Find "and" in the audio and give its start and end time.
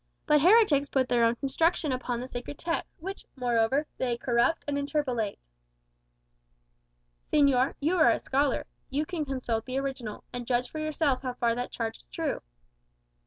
4.67-4.75, 10.33-10.47